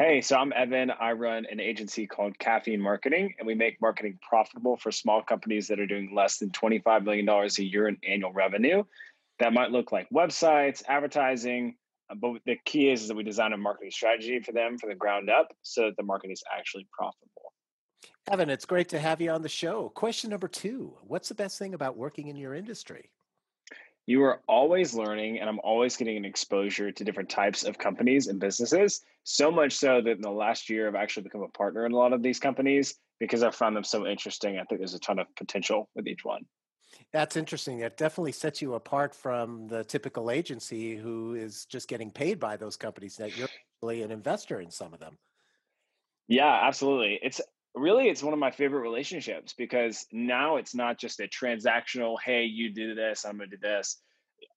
[0.00, 0.90] Hey, so I'm Evan.
[0.90, 5.68] I run an agency called Caffeine Marketing, and we make marketing profitable for small companies
[5.68, 8.82] that are doing less than $25 million a year in annual revenue.
[9.40, 11.76] That might look like websites, advertising,
[12.10, 14.88] uh, but the key is, is that we design a marketing strategy for them from
[14.88, 17.52] the ground up so that the marketing is actually profitable.
[18.32, 19.90] Evan, it's great to have you on the show.
[19.90, 23.10] Question number two What's the best thing about working in your industry?
[24.10, 28.26] You are always learning, and I'm always getting an exposure to different types of companies
[28.26, 29.02] and businesses.
[29.22, 31.96] So much so that in the last year, I've actually become a partner in a
[31.96, 34.58] lot of these companies because I found them so interesting.
[34.58, 36.44] I think there's a ton of potential with each one.
[37.12, 37.78] That's interesting.
[37.78, 42.56] That definitely sets you apart from the typical agency who is just getting paid by
[42.56, 43.14] those companies.
[43.14, 43.46] That you're
[43.80, 45.18] really an investor in some of them.
[46.26, 47.20] Yeah, absolutely.
[47.22, 47.40] It's
[47.74, 52.16] really it's one of my favorite relationships because now it's not just a transactional.
[52.24, 54.00] Hey, you do this, I'm going to do this.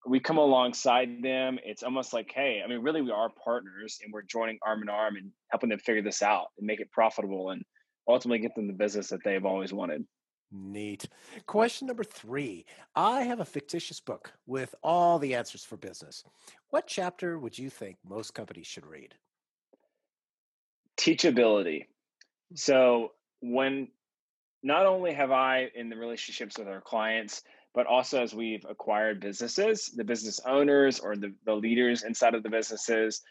[0.08, 1.60] We come alongside them.
[1.64, 4.90] It's almost like, hey, I mean, really, we are partners, and we're joining arm in
[4.90, 7.64] arm and helping them figure this out and make it profitable and
[8.08, 10.06] ultimately get them the business that they've always wanted.
[10.52, 11.10] Neat.
[11.48, 12.66] Question number three.
[12.96, 16.24] I have a fictitious book with all the answers for business.
[16.70, 19.16] What chapter would you think most companies should read?
[20.98, 21.88] Teachability.
[22.56, 23.90] So, when
[24.62, 29.20] not only have I, in the relationships with our clients, but also as we've acquired
[29.20, 33.22] businesses, the business owners or the, the leaders inside of the businesses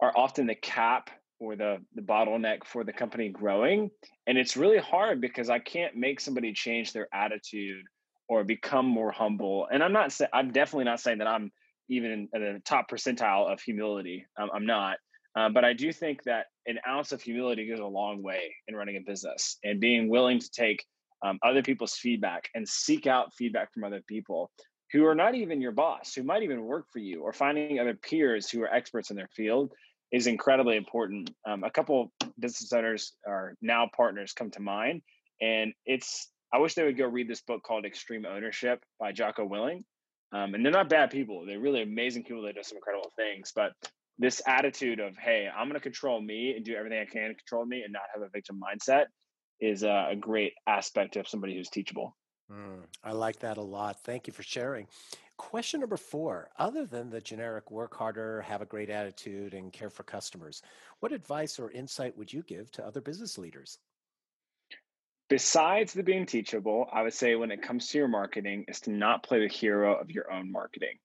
[0.00, 3.90] are often the cap or the the bottleneck for the company growing.
[4.26, 7.84] And it's really hard because i can't make somebody change their attitude
[8.28, 9.68] or become more humble.
[9.70, 11.50] And i'm not i'm definitely not saying that i'm
[11.88, 14.24] even in the top percentile of humility.
[14.38, 14.96] I'm, I'm not.
[15.36, 18.76] Um, but i do think that an ounce of humility goes a long way in
[18.76, 20.84] running a business and being willing to take
[21.24, 24.50] um, other people's feedback and seek out feedback from other people
[24.92, 27.94] who are not even your boss who might even work for you or finding other
[27.94, 29.72] peers who are experts in their field
[30.12, 31.30] is incredibly important.
[31.46, 35.00] Um, a couple business owners are now partners come to mind,
[35.40, 39.48] and it's I wish they would go read this book called Extreme Ownership by Jocko
[39.48, 39.84] Willink.
[40.34, 43.52] Um, and they're not bad people; they're really amazing people that do some incredible things.
[43.54, 43.72] But
[44.18, 47.34] this attitude of hey, I'm going to control me and do everything I can to
[47.34, 49.06] control me and not have a victim mindset
[49.60, 52.16] is uh, a great aspect of somebody who's teachable.
[52.50, 54.02] Mm, I like that a lot.
[54.04, 54.86] Thank you for sharing.
[55.36, 59.90] Question number four Other than the generic work harder, have a great attitude, and care
[59.90, 60.62] for customers,
[61.00, 63.78] what advice or insight would you give to other business leaders?
[65.28, 68.90] Besides the being teachable, I would say when it comes to your marketing, is to
[68.90, 70.98] not play the hero of your own marketing.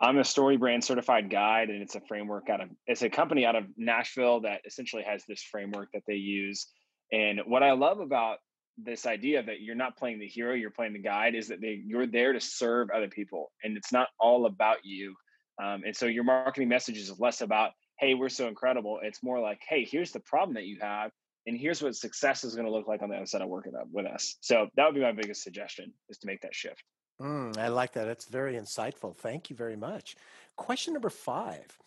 [0.00, 3.54] I'm a StoryBrand certified guide, and it's a framework out of it's a company out
[3.54, 6.66] of Nashville that essentially has this framework that they use.
[7.12, 8.38] And what I love about
[8.76, 11.80] this idea that you're not playing the hero, you're playing the guide, is that they,
[11.86, 15.14] you're there to serve other people, and it's not all about you.
[15.62, 19.38] Um, and so your marketing message is less about, "Hey, we're so incredible." It's more
[19.38, 21.12] like, "Hey, here's the problem that you have,
[21.46, 23.76] and here's what success is going to look like on the other side of working
[23.76, 26.82] up with us." So that would be my biggest suggestion: is to make that shift.
[27.20, 28.08] Mm, I like that.
[28.08, 29.16] It's very insightful.
[29.16, 30.16] Thank you very much.
[30.56, 31.78] Question number five.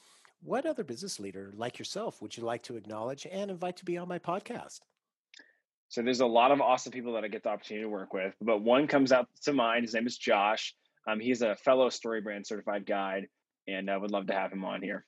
[0.42, 3.98] What other business leader like yourself would you like to acknowledge and invite to be
[3.98, 4.82] on my podcast?
[5.90, 8.34] So there's a lot of awesome people that I get the opportunity to work with,
[8.42, 9.84] but one comes out to mind.
[9.84, 10.76] His name is Josh.
[11.08, 13.28] Um, he's a fellow StoryBrand certified guide,
[13.68, 15.06] and I would love to have him on here.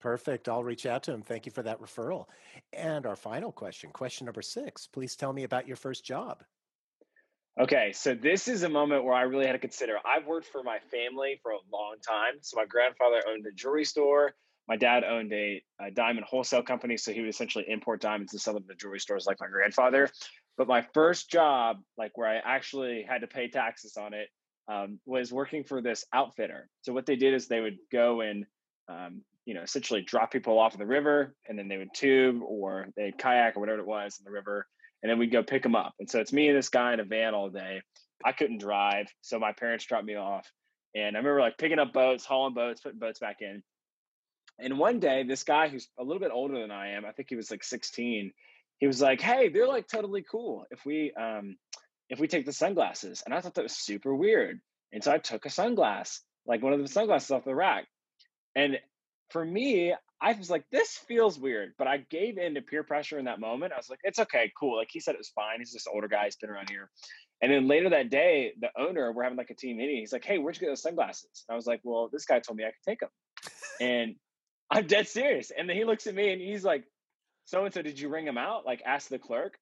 [0.00, 0.48] Perfect.
[0.48, 1.22] I'll reach out to him.
[1.22, 2.26] Thank you for that referral.
[2.72, 4.86] And our final question, question number six.
[4.86, 6.42] Please tell me about your first job.
[7.60, 9.98] Okay, so this is a moment where I really had to consider.
[10.06, 12.38] I've worked for my family for a long time.
[12.40, 14.34] So my grandfather owned a jewelry store
[14.70, 18.40] my dad owned a, a, diamond wholesale company, so he would essentially import diamonds and
[18.40, 20.08] sell them to jewelry stores like my grandfather.
[20.56, 24.28] But my first job, like where I actually had to pay taxes on it,
[24.68, 26.68] um, was working for this outfitter.
[26.82, 28.46] So what they did is they would go and
[28.88, 32.40] um, you know essentially drop people off in the river, and then they would tube
[32.40, 34.68] or they'd kayak or whatever it was in the river,
[35.02, 35.94] and then we'd go pick them up.
[35.98, 37.82] And so it's me and this guy in a van all day.
[38.24, 40.46] I couldn't drive, so my parents dropped me off.
[40.94, 43.62] And I remember like picking up boats, hauling boats, putting boats back in.
[44.58, 47.28] And one day, this guy who's a little bit older than I am, I think
[47.30, 48.32] he was like 16,
[48.78, 51.56] he was like, "Hey, they're like totally cool if we um
[52.08, 54.60] if we take the sunglasses." And I thought that was super weird.
[54.92, 57.86] And so I took a sunglass, like one of the sunglasses off the rack.
[58.56, 58.78] And
[59.30, 63.18] for me, I was like, this feels weird, but I gave in to peer pressure
[63.18, 63.72] in that moment.
[63.72, 64.76] I was like, it's okay, cool.
[64.76, 65.60] Like he said it was fine.
[65.60, 66.90] He's an older guy, he's been around here.
[67.42, 69.96] And then later that day, the owner, we're having like a team meeting.
[69.96, 72.38] He's like, "Hey, where'd you get those sunglasses?" And I was like, "Well, this guy
[72.38, 73.08] told me I could take them."
[73.80, 74.16] and
[74.70, 75.50] I'm dead serious.
[75.56, 76.84] And then he looks at me and he's like,
[77.46, 79.58] "So and so, did you ring him out?" Like, ask the clerk.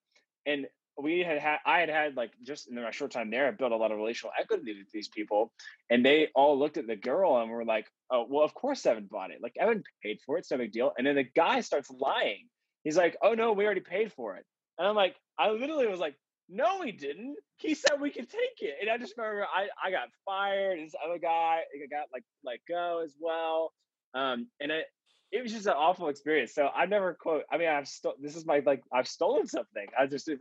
[0.47, 0.67] And
[1.01, 3.73] we had had, I had had like just in my short time there, I built
[3.73, 5.53] a lot of relational equity with these people,
[5.91, 9.09] and they all looked at the girl and were like, "Oh, well, of course Evan
[9.11, 9.39] bought it.
[9.43, 10.41] Like Evan paid for it.
[10.41, 12.49] It's no big deal." And then the guy starts lying.
[12.85, 14.45] He's like, "Oh no, we already paid for it."
[14.79, 16.15] And I'm like, I literally was like,
[16.49, 17.37] no, he didn't.
[17.59, 18.77] He said we could take it.
[18.81, 20.79] And I just remember I, I got fired.
[20.79, 21.61] This other guy
[21.91, 23.73] got like let go as well.
[24.15, 24.87] Um, and it
[25.31, 26.55] it was just an awful experience.
[26.55, 27.43] So I've never quote.
[27.53, 29.87] I mean, I've sto- this is my like I've stolen something.
[29.99, 30.39] I just it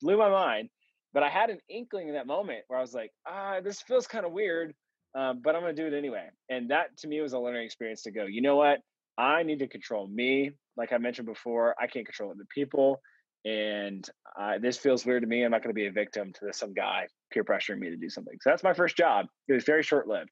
[0.00, 0.68] blew my mind.
[1.14, 4.06] But I had an inkling in that moment where I was like, ah, this feels
[4.06, 4.74] kind of weird,
[5.14, 6.28] um, but I'm gonna do it anyway.
[6.50, 8.26] And that to me was a learning experience to go.
[8.26, 8.80] You know what?
[9.16, 10.52] I need to control me.
[10.76, 13.00] Like I mentioned before, I can't control other people
[13.44, 14.08] and
[14.38, 15.44] uh, this feels weird to me.
[15.44, 18.08] I'm not going to be a victim to some guy peer pressuring me to do
[18.08, 18.34] something.
[18.40, 19.26] So that's my first job.
[19.48, 20.30] It was very short lived.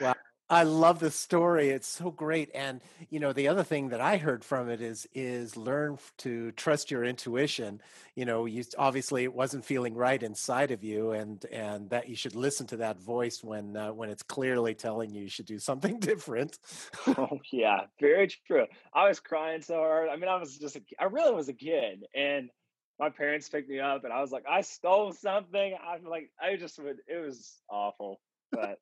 [0.00, 0.14] Wow.
[0.50, 1.68] I love the story.
[1.68, 2.50] It's so great.
[2.56, 6.50] And you know, the other thing that I heard from it is is learn to
[6.52, 7.80] trust your intuition.
[8.16, 12.16] You know, you obviously it wasn't feeling right inside of you, and and that you
[12.16, 15.60] should listen to that voice when uh, when it's clearly telling you you should do
[15.60, 16.58] something different.
[17.06, 18.66] oh yeah, very true.
[18.92, 20.08] I was crying so hard.
[20.08, 22.50] I mean, I was just a, I really was a kid, and
[22.98, 25.76] my parents picked me up, and I was like, I stole something.
[25.88, 26.96] I'm like, I just would.
[27.06, 28.20] It was awful,
[28.50, 28.80] but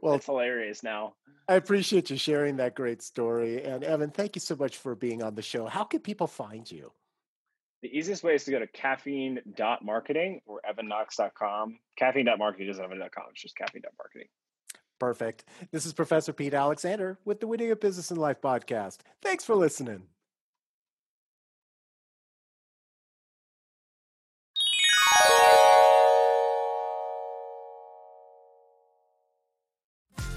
[0.00, 1.14] well, it's hilarious now.
[1.48, 3.62] I appreciate you sharing that great story.
[3.62, 5.66] And Evan, thank you so much for being on the show.
[5.66, 6.92] How can people find you?
[7.82, 11.78] The easiest way is to go to caffeine.marketing or evanknox.com.
[11.98, 13.24] Caffeine.marketing doesn't have a .com.
[13.30, 14.28] It's just caffeine.marketing.
[14.98, 15.44] Perfect.
[15.70, 19.00] This is Professor Pete Alexander with the Winning a Business and Life podcast.
[19.20, 20.04] Thanks for listening.